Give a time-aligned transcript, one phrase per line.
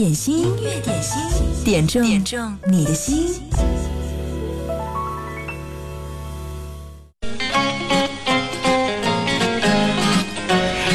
[0.00, 1.20] 点心，音乐点心，
[1.62, 3.28] 点中点中你的心。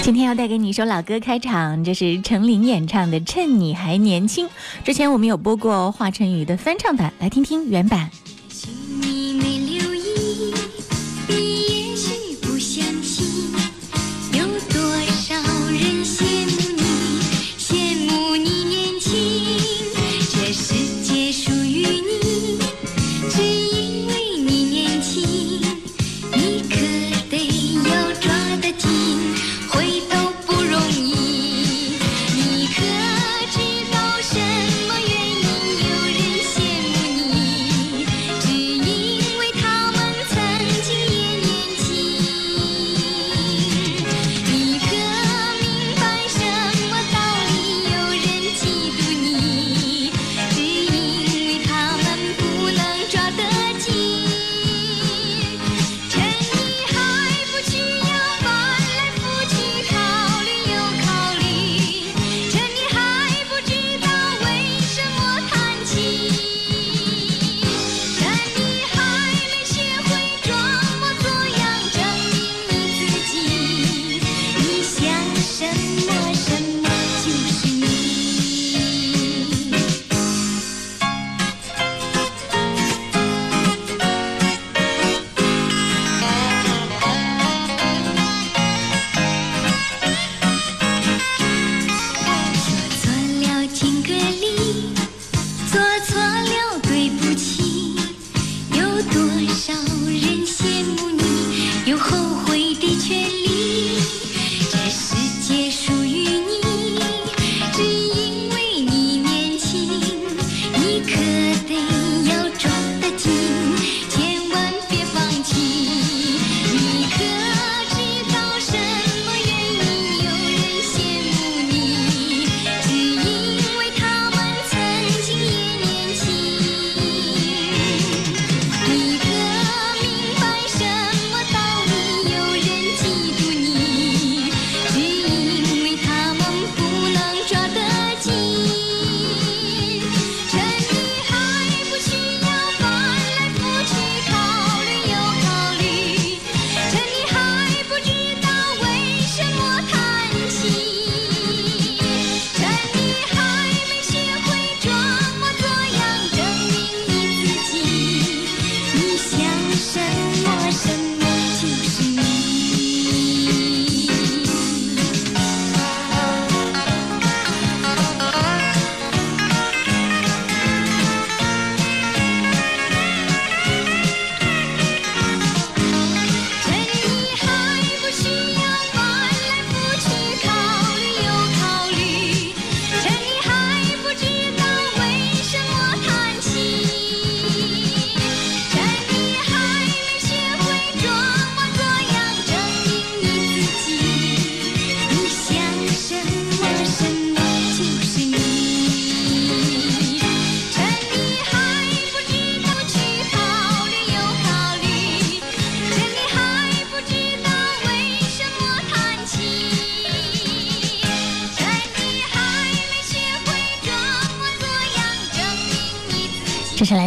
[0.01, 4.47] 今天要带给你一首老歌开场，这是程琳演唱的《趁你还年轻》。
[4.83, 8.09] 之前我们有播过华晨宇的翻唱版，来听听原版。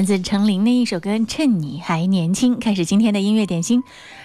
[0.08, 2.56] 自程琳的一首歌《趁你还年轻》。
[2.58, 3.84] 开始今天的音乐点心。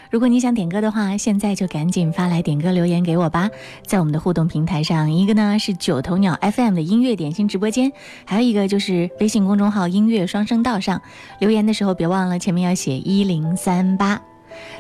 [0.10, 3.50] 如果你想点歌的话，现在就赶紧发来点歌留言给我吧。
[3.86, 7.92] 在我们的互动平台上，一个呢是九头鸟 FM 的音乐点心直播间，
[8.24, 11.02] 还有一个就是微信公众号“音乐双声道”上
[11.42, 14.22] 留言的时候，别忘了前面要写一零三八。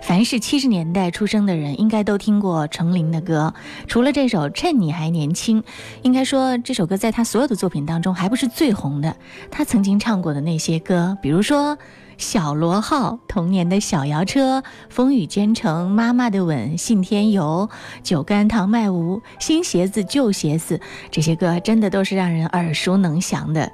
[0.01, 3.53] 凡是七十年代出生的人，应该都听过程琳的歌。
[3.87, 5.61] 除了这首《趁你还年轻》，
[6.01, 9.15] 应该说这首歌在她所有的作品当中还不是最红的。
[9.49, 11.77] 她曾经唱过的那些歌，比如说。
[12.23, 17.69] 小螺号，童年的小摇车，风雨兼程，妈妈的吻，信天游，
[18.01, 20.79] 酒干倘卖无，新鞋子旧鞋子，
[21.11, 23.69] 这些歌真的都是让人耳熟能详的，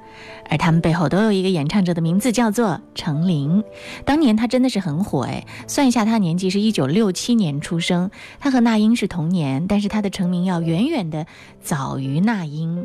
[0.48, 3.62] 而他们背后都有一个演唱者的名字，叫做程琳。
[4.04, 8.10] 当年他真的是很火哎，算一下他年纪是一九六七年出生，
[8.40, 11.24] 他和那英是同年，但是他的成名要远远的
[11.62, 12.84] 早于那英。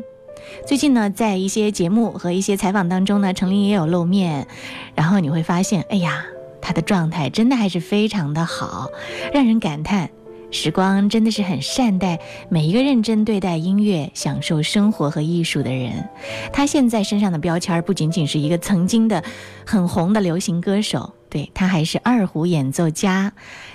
[0.66, 4.46] 最近呢，在一些节目和一些采访当中呢，程琳也有露面，
[4.94, 6.24] 然后你会发现，哎呀，
[6.60, 8.88] 她的状态真的还是非常的好，
[9.32, 10.10] 让人感叹，
[10.50, 12.18] 时光真的是很善待
[12.48, 16.08] 每一个认真对待音乐、享受生活和艺术的人。
[16.52, 19.22] 他现在身上的标签不仅仅是一个曾经的
[19.64, 23.32] 很红的流行歌手，对他还是二胡演奏家，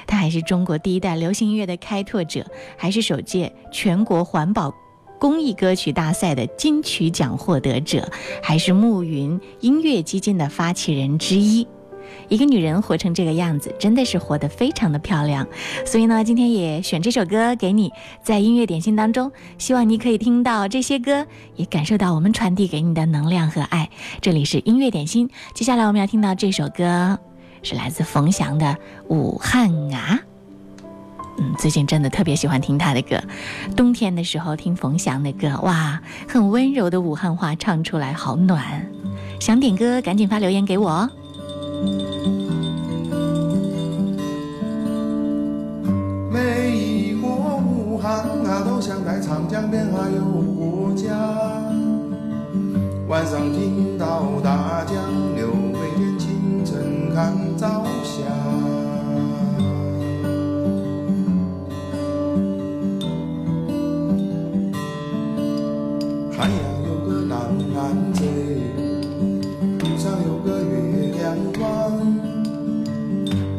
[0.07, 2.45] 他还是中国第一代流行音乐的开拓者，
[2.77, 4.73] 还是首届全国环保
[5.21, 11.67] 公益歌曲大赛的金曲奖获得者，还是暮云音乐基金的发起人之一。
[12.27, 15.47] 一个女人活成这个样子，真的是活得非常的漂亮。
[15.85, 17.91] 所以呢，今天也选这首歌给你，
[18.23, 23.87] 在音乐点心当中，希望你可以听到这些歌，也感受到我们传递给你的能量和爱。
[24.21, 27.19] 这里是音乐点心，接下来我们要听到这首歌，
[27.61, 28.65] 是来自冯翔的
[29.07, 30.19] 《武汉啊》。
[31.37, 33.19] 嗯，最近真的特别喜欢听他的歌，
[33.75, 38.85] 冬天的时候听冯翔的歌，哇，很温柔的武汉话唱出来，好暖。
[39.39, 41.09] 想点歌，赶紧发留言给我。
[46.31, 51.07] 每一个武汉啊，都像在长江边还有国家。
[53.07, 54.95] 晚上听到大江
[55.35, 58.50] 流，每天清晨看朝霞。
[66.41, 66.57] 海洋
[66.87, 67.37] 有个蓝
[67.75, 68.25] 蓝色，
[69.77, 71.69] 路上有个月亮弯，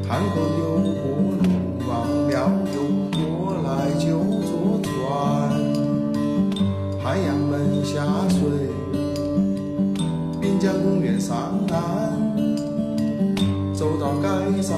[0.08, 1.06] 汉口有个
[1.44, 1.92] 龙王
[2.26, 2.76] 庙，游
[3.12, 3.68] 过来
[4.00, 4.50] 就坐
[4.82, 4.90] 船。
[7.00, 8.50] 太阳门下水，
[10.40, 12.18] 滨江公园上岸，
[13.72, 14.76] 走到街上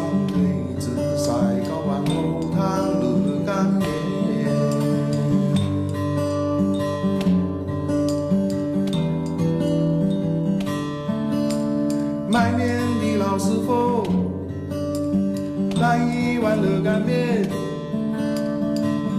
[16.64, 17.46] 热干面，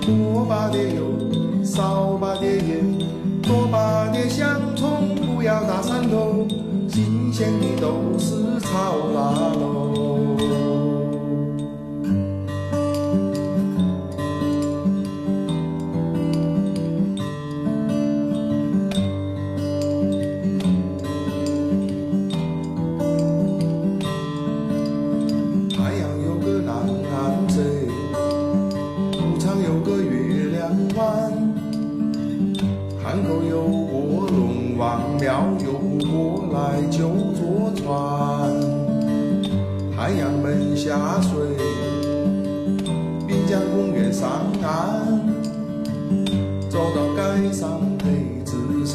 [0.02, 1.04] 多把点油，
[1.64, 2.98] 少把点盐，
[3.44, 6.48] 多把点香葱，不要大蒜头，
[6.90, 10.75] 新鲜的都是炒腊肉。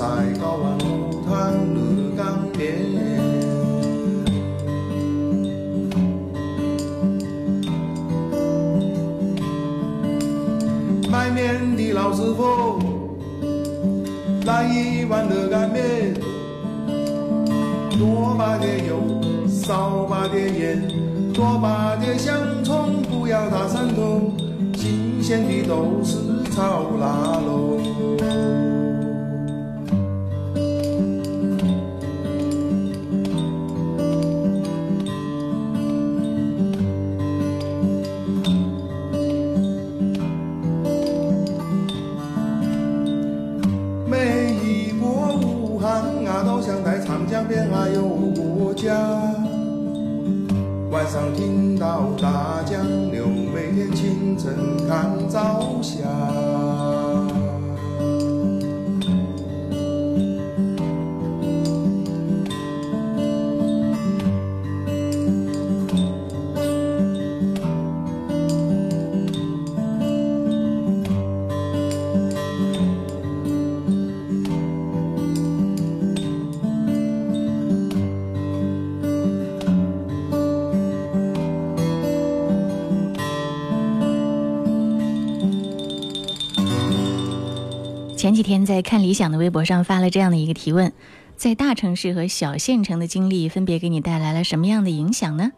[0.00, 0.06] 紫晒，
[0.40, 2.24] 搞碗红汤热干
[2.56, 2.58] 面。
[11.10, 12.78] 卖面的老师傅，
[14.46, 16.14] 来一碗热干面，
[17.98, 18.96] 多把点油，
[19.46, 20.88] 少把点盐，
[21.34, 24.32] 多把点香葱，不要大山头，
[24.74, 26.16] 新鲜的都是
[26.54, 28.59] 炒腊肉。
[51.80, 52.49] 到达
[88.30, 90.92] 前几天在看理想的微博上发了这样的一个提问：
[91.36, 95.50] 在大城市和小县城的经历分别给你带来了什么样的影响呢？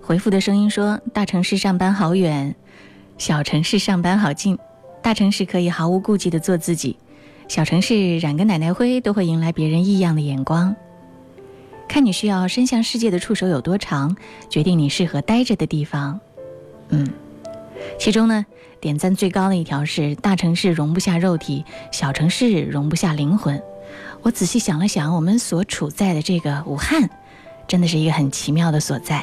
[0.00, 2.54] 回复的声音说：大城市上班好远，
[3.18, 4.56] 小城市上班好近。
[5.02, 6.96] 大城市可以毫无顾忌地做自己，
[7.48, 10.76] 小城市染个奶奶灰都会迎来别人异样的眼光。
[11.88, 14.16] 看你需要伸向世界的触手有多长，
[14.48, 16.20] 决定你适合待着的地方。
[16.90, 17.08] 嗯，
[17.98, 18.46] 其中呢，
[18.80, 23.62] 点赞最高的一条是大城市容不下肉体，小城市容不下灵魂。
[24.22, 27.10] 我仔细想了想，我们所处在的这个武汉，
[27.68, 29.22] 真的是一个很奇妙的所在。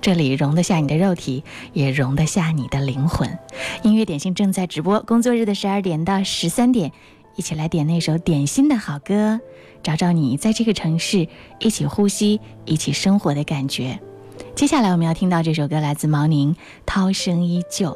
[0.00, 3.36] 这里容得下你的肉体，也容得下你的灵魂。
[3.82, 6.92] 音乐点心正在直播，工作日的十二点到十三点，
[7.36, 9.40] 一起来点那首点心的好歌，
[9.82, 11.26] 找找你在这个城市
[11.58, 13.98] 一起呼吸、一起生活的感觉。
[14.54, 16.54] 接下来我们要听到这首歌，来自毛宁，
[16.86, 17.90] 《涛声依旧》。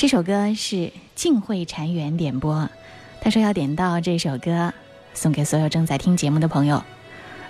[0.00, 2.70] 这首歌是晋慧禅园点播，
[3.20, 4.72] 他说要点到这首歌，
[5.12, 6.82] 送给所有正在听节目的朋友。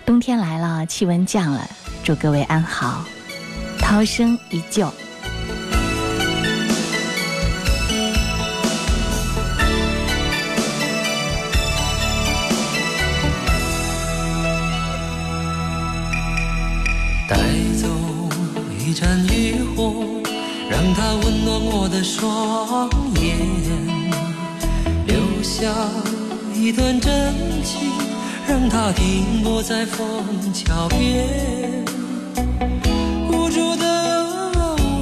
[0.04, 1.70] 冬天来了，气温降了，
[2.02, 3.04] 祝各位安好。
[3.78, 4.92] 涛声依旧。
[17.28, 17.36] 带
[17.80, 17.88] 走
[18.76, 20.20] 一盏渔火，
[20.70, 22.88] 让它温暖我的双
[23.20, 23.36] 眼，
[25.04, 25.66] 留下
[26.54, 27.34] 一段真
[27.64, 27.90] 情，
[28.46, 30.24] 让它停泊在枫
[30.54, 31.84] 桥边。
[33.32, 33.84] 无助的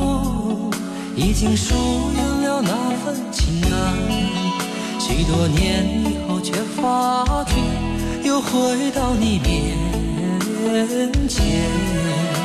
[0.00, 0.70] 我，
[1.14, 1.75] 已经疏
[2.16, 2.72] 远了那
[3.04, 3.70] 份情感，
[4.98, 7.52] 许多年以后，却发觉
[8.25, 12.38] 又回到你面前。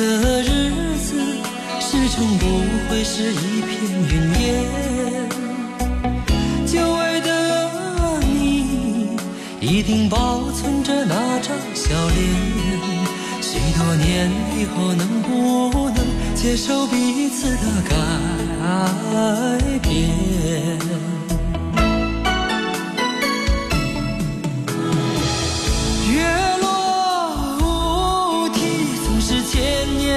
[0.00, 1.14] 的日子
[1.78, 2.46] 始终不
[2.88, 3.70] 会是一片
[4.08, 4.40] 云烟。
[6.66, 7.28] 久违的
[8.22, 9.10] 你，
[9.60, 12.18] 一定保存着那张笑脸。
[13.42, 15.98] 许多年以后，能不能
[16.34, 17.96] 接受彼此的改
[19.82, 21.09] 变？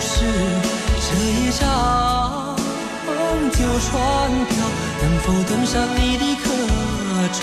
[0.00, 0.24] 是？
[1.06, 1.62] 这一张
[3.52, 3.92] 旧船
[4.46, 4.52] 票，
[5.02, 6.44] 能否登上你的客
[7.32, 7.42] 船？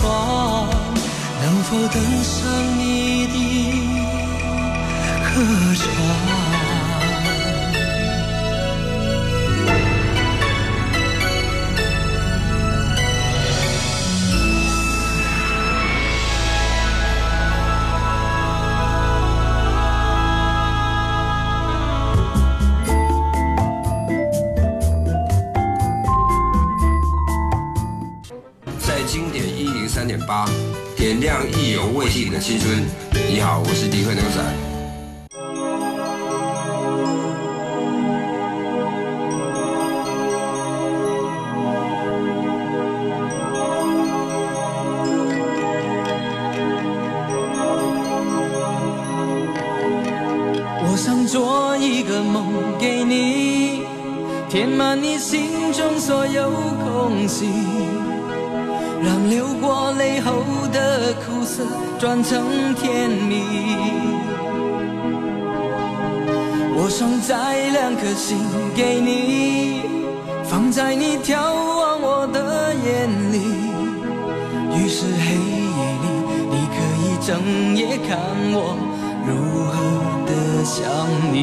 [1.42, 2.32] 能否登上
[2.78, 2.80] 你
[3.28, 3.34] 的
[5.24, 5.30] 客
[5.74, 6.71] 船？
[32.14, 32.84] 你的青春。
[33.26, 34.71] 你好，我是迪克牛仔。
[62.22, 63.42] 转成甜蜜。
[66.76, 68.38] 我想摘两颗星
[68.76, 69.82] 给你，
[70.44, 73.38] 放在你眺望我的眼里。
[74.76, 76.06] 于是黑夜里，
[76.50, 78.16] 你可以整夜看
[78.54, 78.76] 我
[79.26, 79.30] 如
[79.72, 79.74] 何
[80.26, 80.30] 的
[80.64, 80.78] 想
[81.32, 81.36] 你。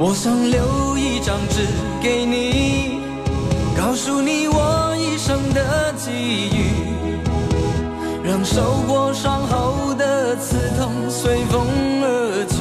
[0.00, 1.66] 我想留一张纸
[2.02, 3.00] 给你，
[3.76, 6.10] 告诉你我一生的际
[6.54, 6.97] 遇，
[8.28, 11.66] 让受过伤后的刺痛随风
[12.02, 12.60] 而去。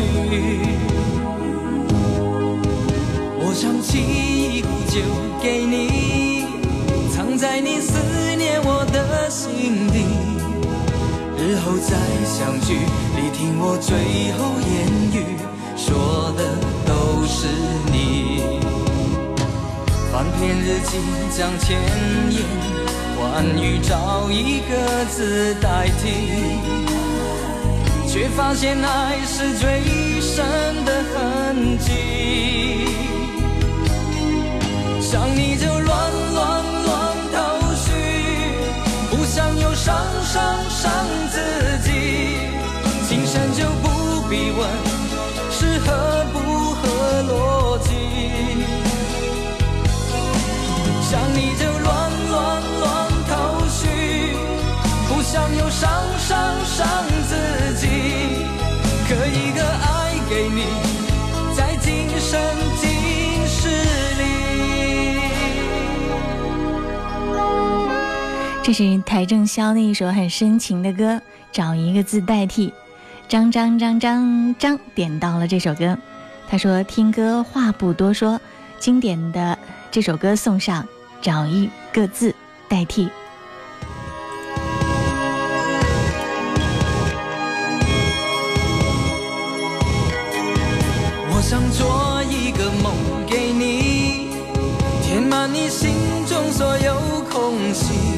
[3.38, 5.02] 我想沏一壶酒
[5.44, 6.46] 给你，
[7.14, 8.00] 藏在你思
[8.38, 10.06] 念我的心底，
[11.38, 12.80] 日后再相聚，
[13.14, 15.36] 你听我最后言语，
[15.76, 16.48] 说的
[16.86, 17.46] 都是
[17.92, 18.58] 你。
[20.14, 20.98] 翻篇日记
[21.38, 21.78] 将千
[22.32, 22.77] 言
[23.18, 26.04] 关于找一个字代替，
[28.08, 29.82] 却发现爱是最
[30.22, 30.46] 深
[30.86, 32.86] 的痕迹。
[35.02, 37.38] 想你就乱乱乱头
[37.76, 37.86] 绪，
[39.10, 40.36] 不想又伤伤
[40.70, 40.92] 伤
[41.32, 41.40] 自
[41.84, 41.90] 己。
[43.08, 44.62] 情深就不必问
[68.78, 71.20] 是邰正宵的一首很深情的歌，
[71.52, 72.72] 找一个字代替。
[73.28, 75.98] 张张张张张点到了这首歌，
[76.48, 78.40] 他说听歌话不多说，
[78.78, 79.58] 经典的
[79.90, 80.88] 这首歌送上，
[81.24, 82.36] 找一个字
[82.70, 83.10] 代替。
[91.32, 92.94] 我想做一个梦
[93.26, 94.30] 给你，
[95.02, 95.96] 填满你心
[96.28, 98.17] 中所有空隙，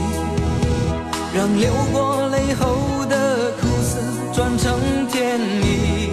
[1.31, 3.99] 让流过泪后的苦涩
[4.33, 6.09] 转成甜蜜。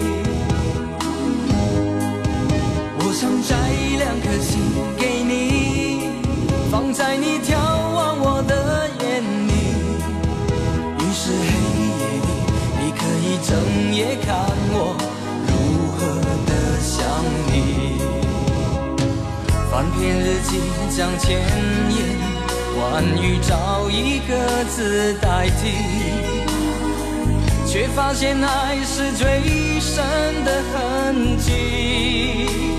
[2.99, 3.55] 我想摘
[3.97, 4.59] 两颗心
[4.95, 6.11] 给你，
[6.69, 9.51] 放在你眺望我的眼里。
[10.99, 11.49] 于是黑
[11.97, 12.29] 夜里，
[12.79, 13.49] 你可以整
[13.95, 14.27] 夜看
[14.71, 14.95] 我
[15.47, 15.51] 如
[15.97, 15.99] 何
[16.45, 16.95] 的想
[17.47, 17.55] 你。
[19.71, 20.61] 翻篇日记，
[20.95, 21.25] 将千
[21.89, 21.97] 言
[22.89, 25.67] 万语找一个字代替，
[27.67, 30.03] 却发现爱是最深
[30.45, 32.76] 的痕迹。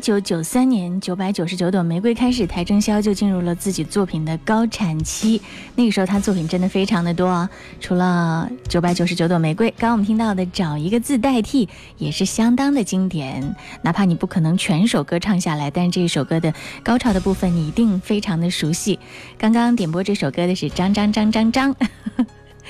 [0.00, 5.40] 九九三年《九百九十九朵玫瑰》开始，邰正宵就进入了自己作品的高产期。
[5.76, 11.66] 那个时候他作品真的非常的多啊，除了《九百九十九朵玫瑰》，刚刚我们听到的《找一个字代替》
[11.98, 13.54] 也是相当的经典。
[13.82, 18.98] 哪怕你不可能全首歌唱下来，但是这一首歌的高潮的部分你一定非常的熟悉。
[19.36, 21.76] 刚刚点播这首歌的是张张张张张。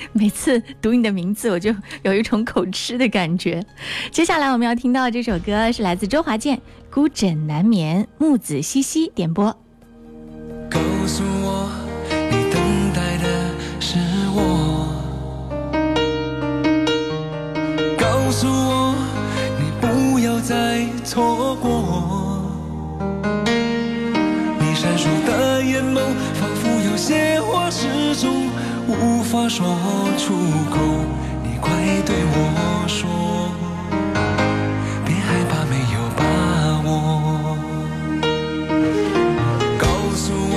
[0.13, 3.63] 每次读你的名字，我就有一种口吃的感觉。
[4.11, 6.57] 接下来我们要听到的这首歌是来自周华健
[6.89, 9.45] 《孤枕难眠》，木子兮兮点播。
[10.69, 11.69] 告诉我，
[12.09, 12.61] 你等
[12.93, 13.25] 待的
[13.79, 13.97] 是
[14.33, 14.87] 我。
[17.97, 18.95] 告诉我，
[19.59, 22.41] 你不要再错过。
[24.59, 25.99] 你闪烁的眼眸，
[26.35, 28.50] 仿佛有些话始终。
[28.91, 29.65] 无法说
[30.17, 30.33] 出
[30.69, 30.77] 口，
[31.43, 31.71] 你快
[32.05, 32.35] 对我
[32.87, 33.07] 说，
[35.05, 36.21] 别害怕没有把
[36.83, 36.89] 握。
[39.79, 40.55] 告诉我，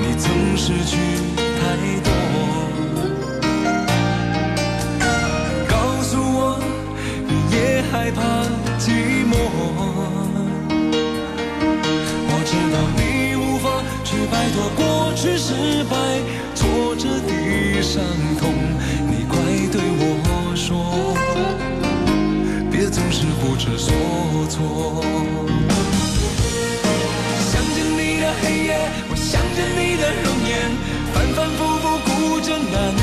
[0.00, 0.24] 你曾
[0.56, 0.96] 失去
[1.58, 1.60] 太
[2.04, 2.08] 多。
[5.68, 6.58] 告诉我，
[7.26, 8.18] 你也害怕
[8.78, 8.84] 寂
[9.26, 9.34] 寞。
[12.28, 13.00] 我知道你
[13.36, 13.64] 无法
[14.04, 15.92] 去摆脱过去失败、
[17.90, 18.00] 伤
[18.38, 18.54] 痛，
[19.08, 19.34] 你快
[19.72, 21.16] 对我说，
[22.70, 23.90] 别总是不知所
[24.48, 25.02] 措。
[27.50, 28.78] 想着你的黑夜，
[29.10, 30.70] 我想着你的容颜，
[31.12, 32.94] 反反复复孤枕难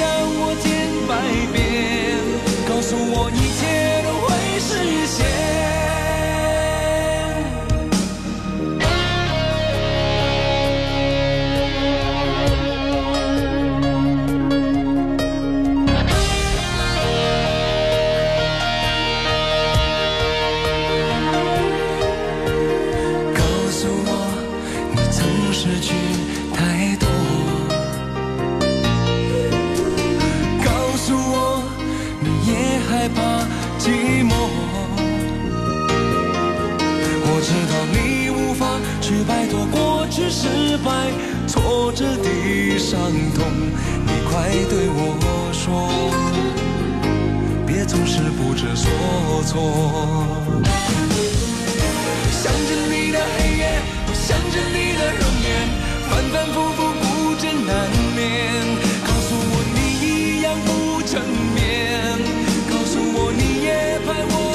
[0.00, 0.08] 我你想
[0.40, 0.66] 我千
[1.06, 1.12] 百
[1.52, 2.16] 遍，
[2.66, 3.60] 告诉我一切
[42.90, 42.98] 伤
[43.36, 43.46] 痛，
[44.04, 45.16] 你快对我
[45.52, 45.88] 说，
[47.64, 48.90] 别总是不知所
[49.46, 49.54] 措。
[52.32, 55.48] 想着你的黑夜，我想着你的容颜，
[56.10, 57.06] 反反复复孤
[57.38, 57.70] 枕难
[58.16, 58.18] 眠。
[59.06, 61.22] 告诉我你一样不成
[61.54, 62.18] 眠，
[62.68, 64.49] 告诉我你也盼我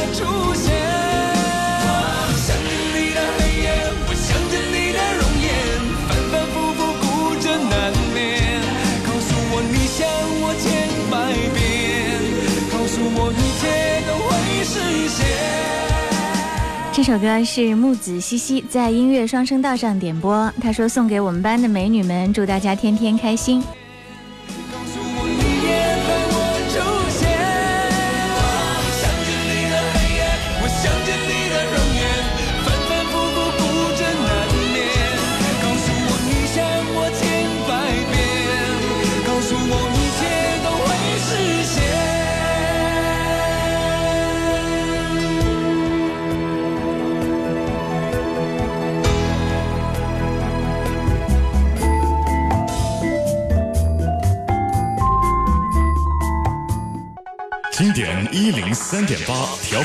[17.05, 23.63] 这首歌是木子西西在音乐双声道上点播，他说送给我们班的美女们，祝大家天天开心。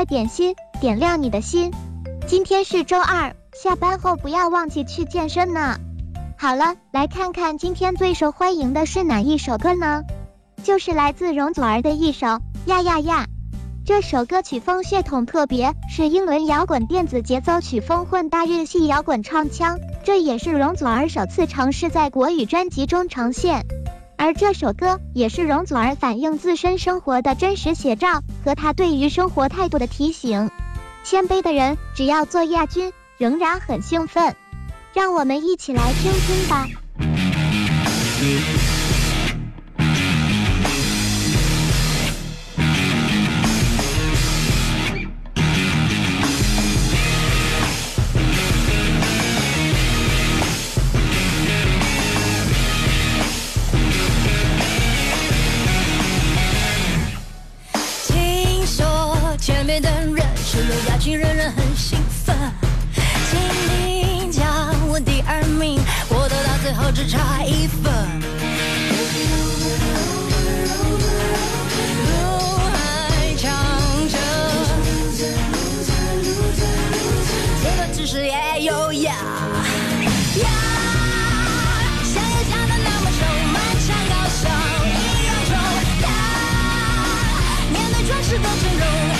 [0.00, 1.70] 音乐点心，点亮你的心。
[2.26, 5.76] 今天是周二，下班后不要忘记去健身呢。
[6.38, 10.02] 好了，来看看今天最受欢迎的是哪一首歌呢？
[10.62, 12.26] 就是来自容祖儿的一首
[12.64, 13.26] 《呀呀呀》。
[13.84, 23.66] 这首歌曲风血统特别，是英伦摇滚电子节奏曲风混搭日系摇滚唱腔，这也是容祖儿首次尝试在国语专辑中呈现。
[24.20, 30.50] 而这首歌也是容祖儿反映自身生活的真实写照和她对于生活态度的提醒。
[31.02, 34.36] 谦卑的人只要做亚军，仍然很兴奋。
[34.92, 36.68] 让我们一起来听听吧。
[61.00, 62.36] 已经让人很兴奋
[63.30, 64.44] 请你叫
[64.86, 68.30] 我第二名我的到最后只差一分。
[88.42, 89.19] 那么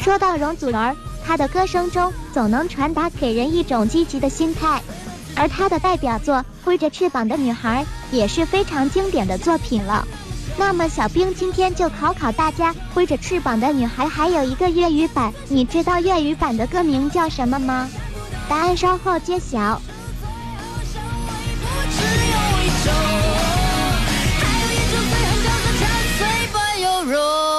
[0.00, 0.94] 说到容祖儿，
[1.26, 4.80] 她的歌声中总能传达给人一种积极的心态，
[5.34, 7.84] 而她的代表作《挥着翅膀的女孩》
[8.16, 10.06] 也是非常经典的作品了。
[10.56, 17.90] 那么小兵今天就考考大家，《挥着翅膀的女孩》还有一个粤语版，你知道粤语版的歌名叫什么吗？
[18.48, 19.82] 答案稍后揭晓。
[27.12, 27.51] 不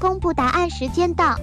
[0.00, 1.36] 公布答案时间到。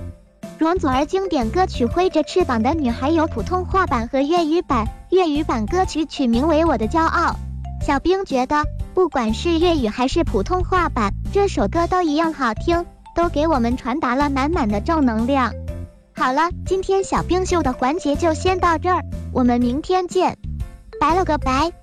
[0.60, 7.32] 容祖儿经典歌曲《挥着翅膀的女孩》有普通话版和粤语版，粤语版歌曲取名为《我的骄傲》。
[7.86, 8.64] 小兵觉得，
[8.94, 12.86] 不管是粤语还是普通话版，这首歌都一样好听，
[13.16, 15.54] 都给我们传达了满满的正能量。
[16.16, 20.38] 好了，今天小兵秀的环节就先到这儿，我们明天见，
[21.00, 21.83] 拜了个拜。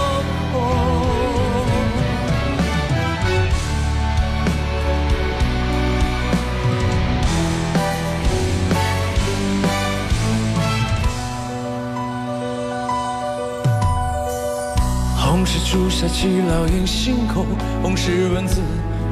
[15.17, 17.45] 红是朱砂痣烙印心口，
[17.81, 18.61] 红是文字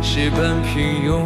[0.01, 1.25] 写般平庸。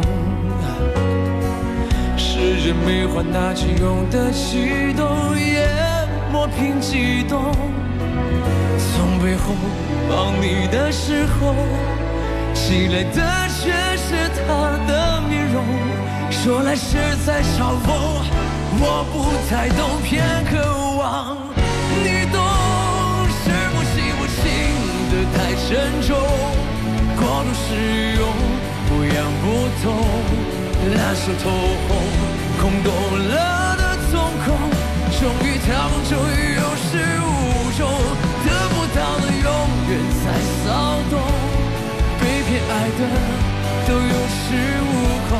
[2.16, 7.54] 是人没换那仅有的激动，淹没平激动。
[9.24, 9.54] 从背后
[10.06, 11.54] 抱你的时候，
[12.52, 15.64] 袭来的却是他的面容，
[16.30, 17.88] 说来是在嘲讽，
[18.78, 20.60] 我不太懂，偏渴
[20.98, 21.38] 望
[22.04, 22.38] 你懂。
[23.40, 24.36] 是不吸不清
[25.08, 25.72] 的太沉
[26.06, 26.20] 重，
[27.16, 27.66] 过度使
[28.18, 28.22] 用
[28.88, 29.44] 不痒不
[29.82, 29.84] 痛，
[30.94, 31.48] 烂熟透
[31.88, 31.90] 红，
[32.60, 32.92] 空洞
[33.28, 33.82] 了的
[34.12, 34.46] 瞳孔，
[35.18, 36.60] 终于掏空，终于有
[42.74, 43.00] 爱的
[43.86, 44.44] 都有恃
[44.82, 44.90] 无
[45.28, 45.30] 恐，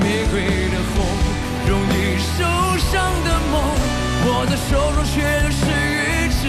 [0.00, 0.34] 玫瑰
[0.70, 0.94] 的红，
[1.66, 2.38] 容易受
[2.78, 2.92] 伤
[3.24, 3.54] 的梦，
[4.26, 6.42] 握在手中却流失于指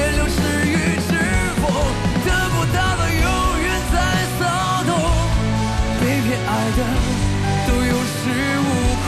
[2.26, 3.24] 得不到的永
[3.62, 3.96] 远在
[4.38, 4.40] 骚
[4.84, 4.92] 动，
[5.98, 6.78] 被偏爱的
[7.66, 8.12] 都有恃
[8.60, 8.68] 无
[9.00, 9.06] 恐，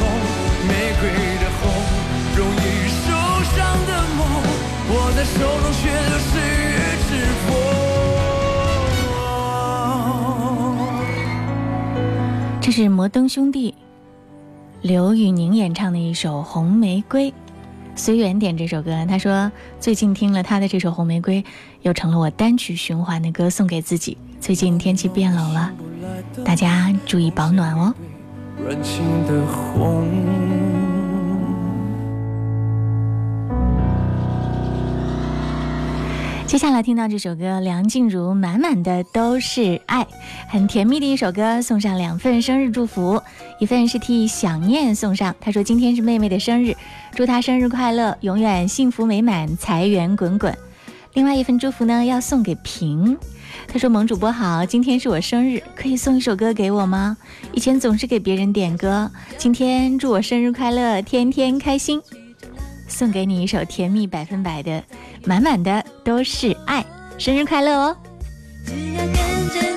[0.66, 1.04] 玫瑰
[1.36, 1.60] 的红
[2.34, 2.58] 容易
[3.04, 3.06] 受
[3.54, 4.18] 伤的梦，
[4.88, 7.20] 握在手中流。
[12.62, 13.74] 这是摩登兄弟
[14.80, 17.30] 刘宇宁演唱的一首《红玫瑰》。
[17.98, 21.42] 随缘点这首歌，他说最近听了他的这首《红玫瑰》，
[21.80, 24.18] 又成了我单曲循环的歌，送给自己。
[24.38, 25.72] 最近天气变冷了，
[26.44, 27.94] 大家注意保暖哦。
[28.62, 30.06] 软情的红。
[36.46, 40.06] 接下来听到这首歌，梁静茹满满的都是爱，
[40.48, 43.20] 很甜蜜的一首歌，送上两份生日祝福，
[43.58, 46.76] 一份是替想念送上，他说今天是妹妹的生日，
[47.16, 50.54] 祝他生日快乐，永远幸福美满，财源滚滚。
[51.14, 53.16] 另外一份祝福呢，要送给平，
[53.66, 57.16] 他说萌主播好，今天是我生日，可以送一首歌给我吗？
[57.54, 62.02] 以前总是给别人点歌，今天祝我生日快乐，天天开心。
[62.86, 64.84] 送给你一首甜蜜百分百的，
[65.24, 66.84] 满满的都是爱，
[67.16, 67.96] 生日快乐哦！
[68.66, 69.14] 只要跟
[69.48, 69.75] 着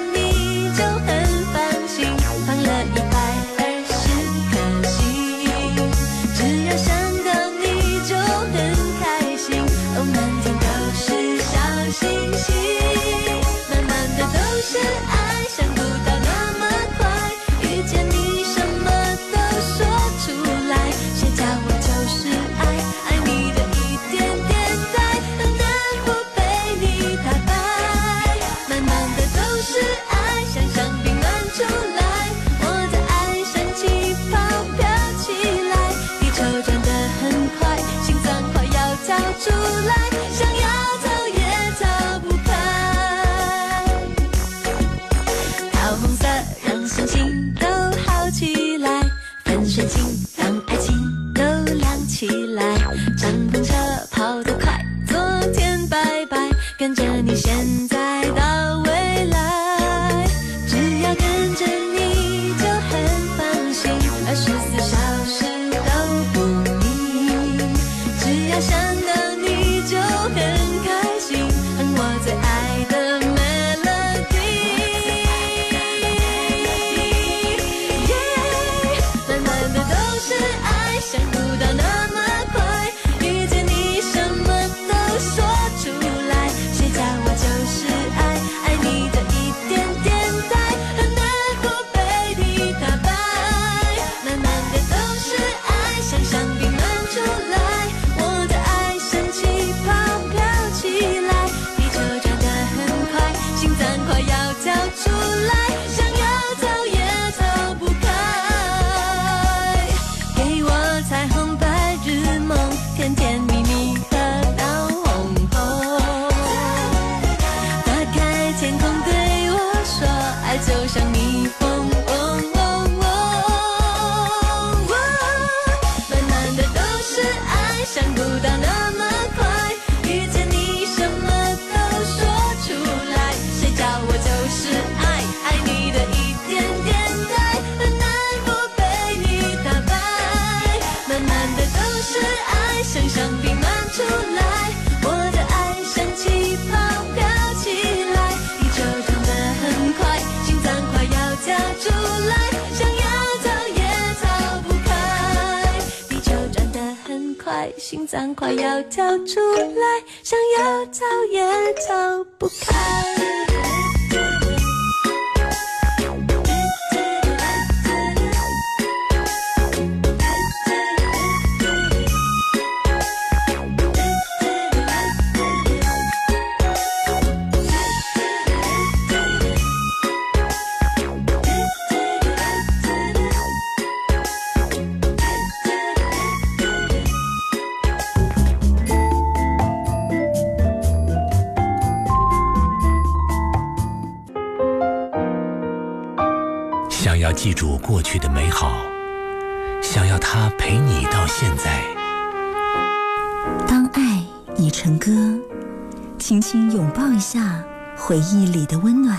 [208.10, 209.16] 回忆里的温暖。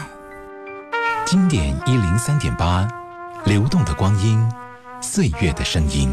[1.24, 2.88] 经典一零三点八，
[3.44, 4.44] 流动的光阴，
[5.00, 6.10] 岁月的声音。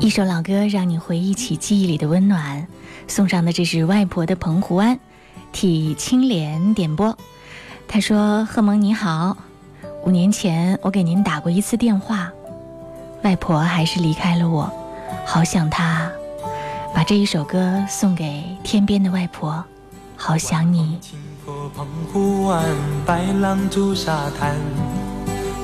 [0.00, 2.66] 一首老歌让你回忆起记忆里的温暖，
[3.06, 4.98] 送上的这是外婆的澎湖湾，
[5.52, 7.16] 替青莲点播。
[7.86, 9.36] 他说：“贺蒙你好，
[10.04, 12.32] 五年前我给您打过一次电话，
[13.22, 14.68] 外婆还是离开了我。
[15.24, 16.10] 好想他，
[16.94, 19.64] 把这一首歌送给天边的外婆，
[20.16, 20.98] 好想你。
[21.44, 22.64] 澎湖湾，
[23.06, 24.54] 白浪逐沙滩，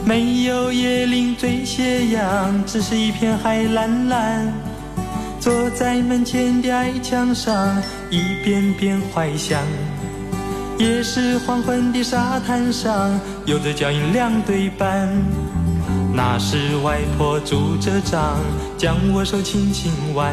[0.04, 4.52] 没有椰林缀斜阳，只是一片海蓝蓝。
[5.38, 9.60] 坐在门前的矮墙上，一遍遍怀想。
[10.78, 15.08] 也是黄昏的沙滩上，有着脚印两对半。
[16.12, 18.38] 那是外婆拄着杖，
[18.76, 20.32] 将我手轻轻挽。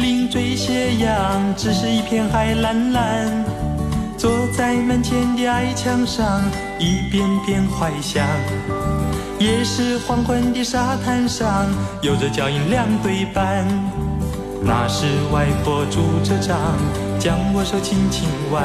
[0.00, 3.44] 林缀斜阳，只是一片海蓝蓝。
[4.16, 6.42] 坐在门前的矮墙上，
[6.78, 8.26] 一遍遍怀想。
[9.38, 11.66] 也是黄昏的沙滩上，
[12.02, 13.64] 有着脚印两对半。
[14.60, 16.56] 那是外婆拄着杖，
[17.18, 18.64] 将我手轻轻挽。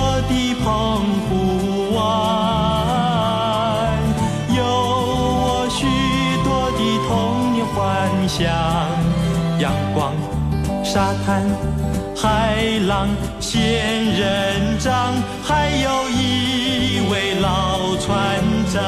[8.33, 8.47] 想，
[9.59, 10.13] 阳光、
[10.85, 11.43] 沙滩、
[12.15, 13.09] 海浪、
[13.41, 15.13] 仙人掌，
[15.43, 18.39] 还有一位老船
[18.73, 18.81] 长。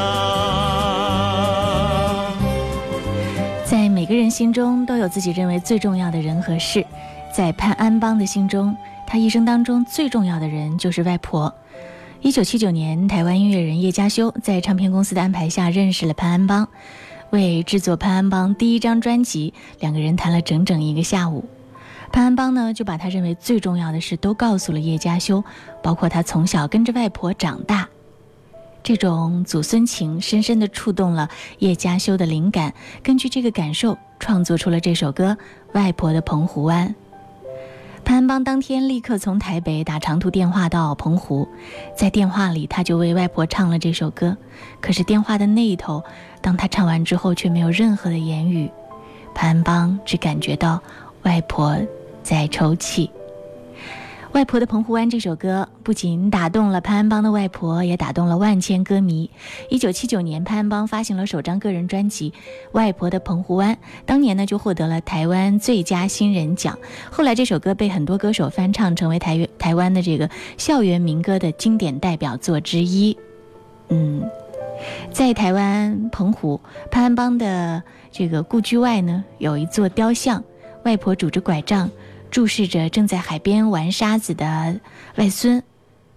[3.65, 6.85] 在每个人心中都有自己认为最重要的人和事，
[7.35, 8.73] 在潘安邦的心中，
[9.05, 11.53] 他一生当中最重要的人就是外婆。
[12.21, 16.69] 一九七九年，台湾音乐人叶嘉修在唱片公司的安排下认识了潘安邦，
[17.33, 21.43] 为制作潘安邦第一张专辑，两个人谈了整整一个下午。
[22.11, 25.43] 潘安邦呢，就把他认为最重要的事都告诉了叶嘉修，
[25.81, 27.89] 包括他从小跟着外婆长大。
[28.83, 31.27] 这种祖孙情深深地触动了
[31.57, 32.71] 叶嘉修的灵感，
[33.01, 35.35] 根据这个感受创作出了这首歌
[35.73, 36.87] 《外婆的澎湖湾》。
[38.05, 41.47] 潘安邦当天立刻从台北打长途电话到澎湖，
[41.95, 44.35] 在电话里他就为外婆唱了这首歌。
[44.81, 46.03] 可是电话的那一头，
[46.41, 48.69] 当他唱完之后，却没有任何的言语。
[49.33, 50.81] 潘安邦只感觉到
[51.23, 51.77] 外婆
[52.21, 53.07] 在抽泣。
[54.33, 59.29] 《外婆的澎湖湾》这首歌不仅打动了潘安邦的外婆，也打动了万千歌迷。
[59.69, 62.31] 一九七九年，潘安邦发行了首张个人专辑
[62.71, 63.75] 《外婆的澎湖湾》，
[64.07, 66.75] 当年呢就获得了台湾最佳新人奖。
[67.11, 70.27] 后来这首歌被很多歌手翻唱，成为台台湾的这个
[70.57, 73.15] 校园民歌的经典代表作之一。
[73.89, 74.27] 嗯，
[75.11, 76.59] 在台湾澎湖，
[76.89, 80.43] 潘安邦的这个故居外呢，有一座雕像，
[80.85, 81.87] 外婆拄着拐杖。
[82.33, 84.79] 注视着正在海边玩沙子的
[85.17, 85.61] 外孙，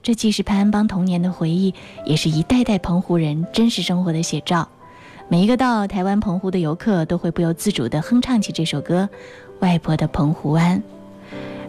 [0.03, 1.75] 这既是潘安邦童年的回忆，
[2.07, 4.67] 也是一代代澎湖人真实生活的写照。
[5.29, 9.07] 每一个到台湾澎湖的游客都会不由自主地哼唱起这首歌
[9.61, 10.79] 《外婆的澎湖湾》。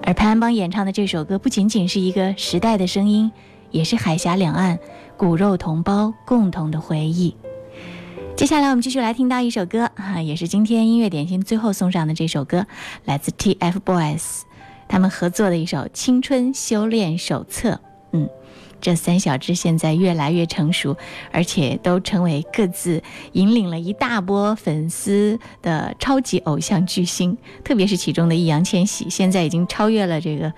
[0.01, 3.29] 而潘安邦演唱的这首歌，不仅仅是一个时代的声音，
[3.71, 4.79] 也是海峡两岸
[5.17, 7.35] 骨肉同胞共同的回忆。
[8.37, 12.67] 接下来我们继续来听到一首歌啊，也是今天音乐点心最后送上的这首歌，
[13.03, 14.43] 来自 TFBOYS，
[14.87, 17.71] 他们合作的一首《青春修炼手册》。
[18.11, 18.29] 嗯，
[18.79, 20.95] 这三小只现在越来越成熟，
[21.31, 27.35] 而且都成为各自引领了一大波粉丝的超级偶像巨星。
[27.63, 30.53] 特别是其中的易烊千玺，现在已经超越了这个，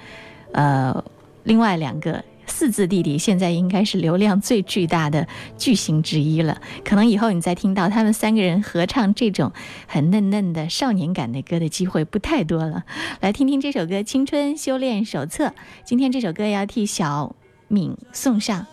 [0.51, 1.01] 呃，
[1.43, 2.21] 另外两个。
[2.49, 5.27] 四字弟弟现在应该是流量最巨大的
[5.57, 9.53] 巨星之一了，可能以后你再听到他们三个人合唱这种
[9.87, 12.83] 很嫩嫩的少年感的歌的机会不太多了。
[13.21, 15.47] 来听听这首歌《青春修炼手册》，
[15.85, 17.35] 今天这首歌要替小
[17.67, 18.65] 敏送上，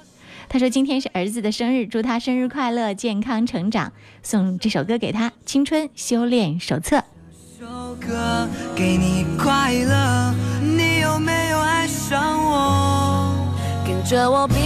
[0.48, 6.96] 他说今天是儿子的生日，祝他生日快乐，健康成长，送这首歌给他，《青春修炼手册》。
[7.58, 7.66] 首
[7.96, 13.15] 歌给你快乐，你有没有爱上我？
[14.08, 14.56] 着我鼻子，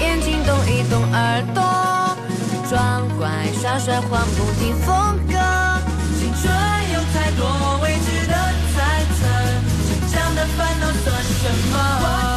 [0.00, 2.16] 眼睛动一动，耳朵
[2.70, 3.28] 装乖
[3.60, 5.34] 耍帅，换不停风格。
[6.16, 6.54] 青春
[6.94, 8.34] 有太多未知的
[8.72, 9.26] 猜测，
[9.88, 11.42] 成长的烦恼算什
[11.72, 12.31] 么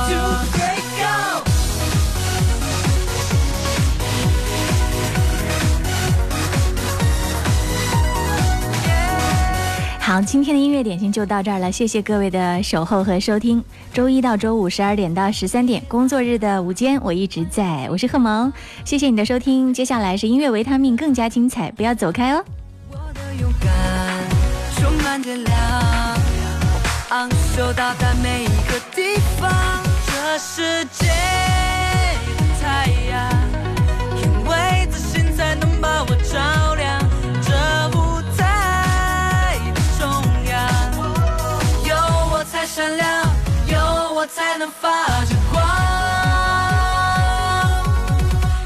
[10.06, 13.64] 好，今天的音乐点心就到这儿了，谢谢各位的守候和收听。
[13.92, 18.54] 周一到周五十二点到十三点，工作日的午间我一直在，我是贺萌，
[18.86, 19.74] 谢谢你的收听。
[19.74, 22.46] 接下来是音乐维他命，更加精彩，不要走开哦。
[22.92, 24.30] 我的勇敢
[24.76, 25.58] 充满着亮，
[27.10, 27.28] 昂
[27.58, 29.52] 首到达每一个地方。
[30.06, 33.28] 这世界的太阳，
[34.22, 36.75] 因为自信才能把我照
[42.76, 43.08] 闪亮，
[43.68, 43.78] 有
[44.16, 44.90] 我才能发
[45.24, 45.64] 着光。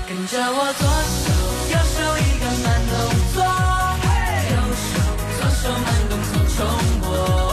[0.07, 1.29] 跟着我左手
[1.69, 2.91] 右手一个慢动
[3.35, 3.37] 作，
[4.49, 4.89] 右手
[5.37, 6.59] 左手慢动作重
[7.01, 7.48] 播。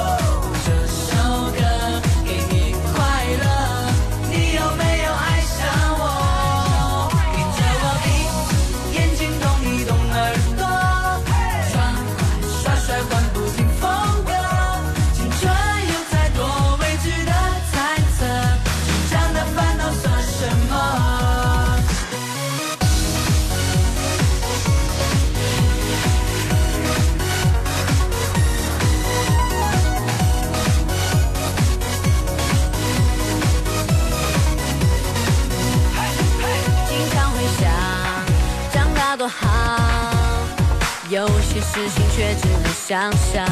[41.77, 43.45] 事情却只能想象。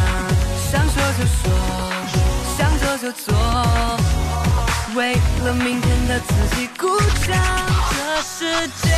[0.73, 1.45] 想说就说，
[2.57, 3.35] 想做就做，
[4.97, 5.15] 为
[5.45, 6.99] 了明天的自己鼓
[7.29, 7.37] 掌。
[7.91, 8.89] 这世界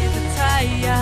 [0.00, 0.96] 的太阳，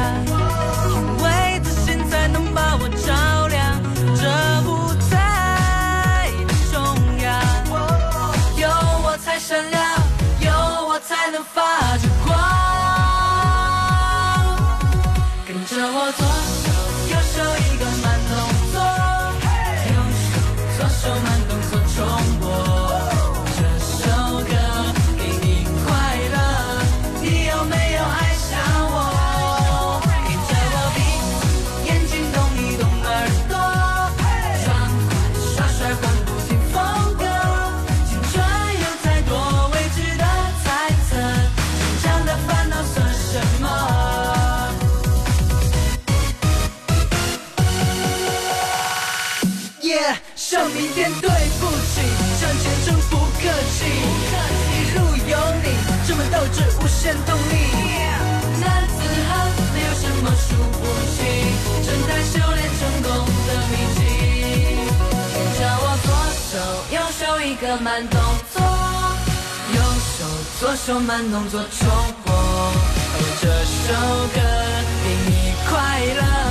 [57.27, 57.55] 动力
[58.61, 58.99] 男子
[59.29, 59.31] 汉
[59.73, 60.83] 没有什么输不
[61.15, 61.17] 起
[61.85, 63.09] 正在修炼成功
[63.47, 63.99] 的秘籍？
[65.35, 66.07] 跟着我左
[66.51, 66.53] 手
[66.91, 68.21] 右手一个慢动
[68.53, 68.57] 作
[69.75, 69.77] 右
[70.17, 70.19] 手
[70.61, 71.89] 左手慢动作重
[72.25, 72.29] 播
[73.41, 73.93] 这首
[74.35, 74.41] 歌
[75.03, 75.73] 给你快
[76.17, 76.44] 乐。